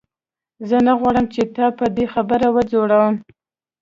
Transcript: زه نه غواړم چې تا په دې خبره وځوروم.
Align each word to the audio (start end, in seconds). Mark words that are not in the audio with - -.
زه 0.69 0.77
نه 0.87 0.93
غواړم 0.99 1.25
چې 1.33 1.41
تا 1.55 1.65
په 1.79 1.85
دې 1.95 2.05
خبره 2.13 2.47
وځوروم. 2.55 3.15